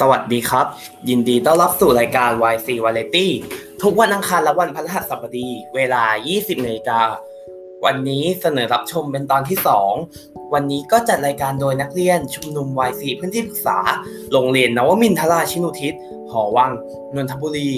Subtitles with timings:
[0.00, 0.66] สวัสดีครับ
[1.08, 3.26] ยินดีต้อนรับสู่รายการ YC Variety
[3.82, 7.00] ทุกวันอังคารและวันพฤหัสบดี เวลา 20นาฬิกา
[7.84, 9.58] วันนี้เสนอรับชมเป็นตอนที่
[10.04, 13.78] 2 วันนี้ก็จัดรายการโดยนักเรียนชุมนุม YC พื้นที่ปรึกษา
[14.32, 15.94] โรงเรียนนวมินทราชินุทิศ
[16.30, 16.70] หอวัง
[17.14, 17.70] นนทบุรี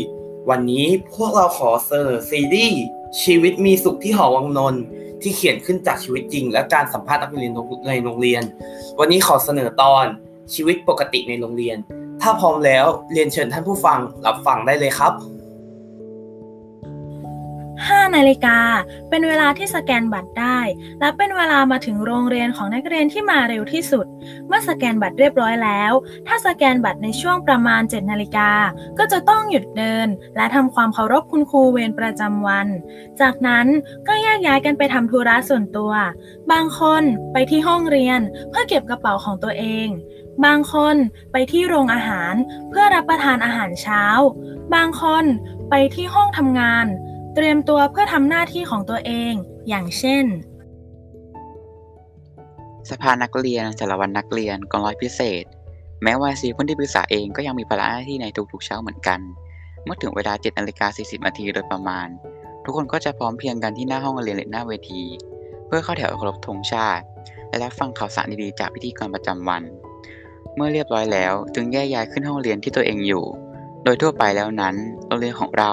[0.51, 2.83] วันนี้พวกเราขอเสนอซีรีส์
[3.23, 4.83] ชีวิตมีสุขที่หอวังนนท์
[5.23, 7.51] ที่เขียนขึ้นจากชีวิตจริง และการสัมภาษณ์นักเรียน
[7.89, 8.43] ในโรงเรียน
[8.99, 10.07] วันนี้ขอเสนอตอน
[10.55, 11.79] ชีวิตปกติในโรงเรียน
[12.31, 15.13] ถ้าพร้อมแล้วเรียนเชิญท่านผู้ฟังรับฟังได้เลยครับ
[17.99, 18.59] 5นาฬิกา
[19.09, 20.59] เป็นเวลาที่สแกนบัตรได้
[21.01, 24.07] และเป็นเวลามาถึงโรงเรียนของนักเรียนที่มาเร็วที่สุด
[24.47, 25.93] เมื่อสแกนบัตรเรียบร้อยแล้ว
[26.27, 28.51] ถ้าสแกนบัตรในช่วงประมาณ 7นาฬิกา
[28.99, 32.69] ก็จะต้องหยุดเดิน และทำความเคารพคุณครูเวรประจำวัน
[33.21, 33.67] จากนั้น
[34.09, 35.93] ก็แยกย้ายกันไปทำธุระส่วนตัว
[36.53, 39.89] บางคนไปที่ห้องเรียนเพื่อเก็บกระเป๋าของตัวเอง
[40.45, 40.97] บางคน
[41.33, 42.35] ไปที่โรงอาหาร
[42.71, 44.05] เพื่อรับประทานอาหารเช้า
[44.75, 45.25] บางคน
[45.71, 46.87] ไปที่ห้องทำงาน
[47.35, 49.33] เตรียมตัวเพื่อทำหน้าที่ของตัวเอง
[49.69, 50.25] อย่างเช่น
[52.91, 55.45] สภานักเรียนสารวัตรนักเรียนกองร้อยพิเศษ
[56.03, 59.21] แม้ว่าซีพื้นที่ปรึกษาเองก็ยังมีภาระหน้าที่ในทุกๆเช้าเหมือนกัน
[59.85, 62.09] เมื่อถึงเวลา7นาฬิกา40นาทีโดยประมาณ
[62.65, 65.03] ทุกคนก็จะพร้อมเพียงกันที่หน้าห้องเรียนหรือหน้าเวที
[65.67, 67.05] เพื่อเข้าแถวเคารพธงชาติ
[67.49, 69.63] และรับฟังข่าวสารดีๆจากพิธีกรประจำวัน
[70.59, 73.25] เมื่อเรียบร้อยแล้ว จึงแยกย้ายขึ้นห้องเรียนที่ตัวเองอยู่
[73.85, 74.75] โดยทั่วไปแล้วนั้น
[75.07, 75.71] โรงเรียนของเรา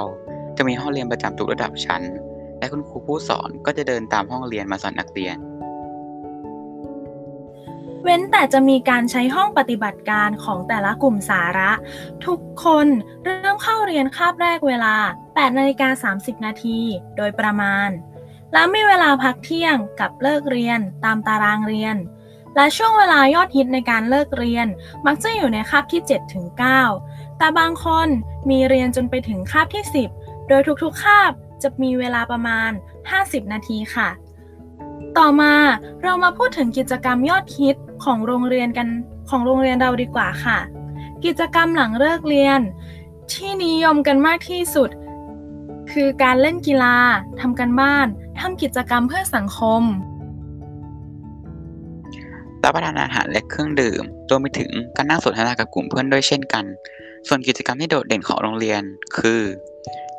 [0.58, 2.02] จะมีห้องเรียนประจำทุกระดับชั้น
[2.59, 5.38] และคุณครูผู้สอนก็จะเดินตามห้องเรียนมาสอนนักเรียน
[8.03, 11.72] เว้นแต่จะมีการใช้ห้องปฏิบัติการของแต่ละกลุ่มสาระ
[12.25, 12.88] ทุกคน
[13.23, 16.80] เริ่มเข้าเรียนคาบแรกเวลา 8นาฬิกา30 นาที
[17.17, 17.89] โดยประมาณ
[18.53, 21.95] และมีเวลาพักเที่ยงกับเลิกเรียนตามตารางเรียน
[22.56, 24.67] และช่วงเวลายอดฮิตในการเลิกเรียน
[25.05, 26.45] มักจะอยู่ในคาบที่7ถึง
[26.93, 28.08] 9แต่บางคน
[28.49, 29.83] มีเรียนจนไปถึงคาบที่
[30.16, 31.32] 10 โดยทุกๆคาบ
[31.64, 32.71] จะมีเวลาประมาณ
[33.11, 34.10] 50 นาทีค่ะ
[35.17, 35.54] ต่อมา
[36.04, 38.87] เรามาพูดถึงกิจกรรมยอดฮิตของโรงเรียนกัน
[39.30, 40.60] ของโรงเรียนเราดีกว่าค่ะ
[41.26, 42.60] กิจกรรมหลังเลิกเรียน
[43.32, 44.89] ที่นิยมกันมากที่สุด
[45.92, 46.98] คือการเล่นกีฬา
[47.39, 48.08] ทำกันบ้าน
[48.39, 49.83] ทำกิจกรรมเพื่อสังคม
[52.65, 56.65] รับประทานอาหารและเครื่องดื่มรวมไปถึงการนั่งสนทนากับกลุ่มเพื่อนด้วยเช่นกัน
[57.27, 58.81] ส่วนกิจกรรมที่โดดเด่นของโรงเรียน
[59.17, 59.42] คือ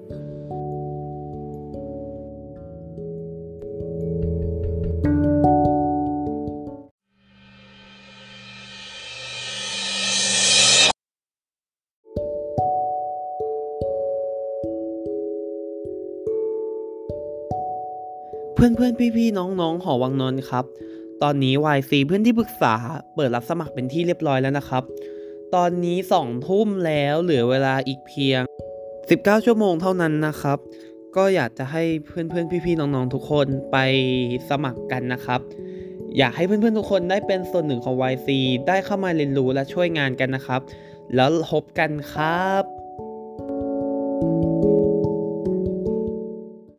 [18.61, 20.65] เพื่อนเพื่อนพี่พี่น้องน้องหอวังนนท์ครับ
[21.23, 22.73] ตอนนี้ YC เพื่อนที่ปรึกษา
[23.15, 24.83] เปิดรับสมัครเป็นที่เรียบร้อยแล้วนะครับ
[25.55, 28.41] ตอนนี้สองทุ่มแล้วเหลือเวลาอีกเพียง
[28.93, 30.57] 19 ชั่วโมงเท่านั้นนะครับ
[31.15, 33.77] ก็อยากจะให้เพื่อนเพื่อนพี่พี่น้องน้องทุกคนไป
[34.49, 35.41] สมัครกันนะครับ
[36.17, 38.27] อยากให้เพื่อนเพื่อนทุกคนได้เป็นส่วนหนึ่งของ YC
[38.67, 40.61] ได้เข้ามาเรียนรู้และช่วยงานกันนะครับ
[41.15, 42.63] แล้วพบกันครับ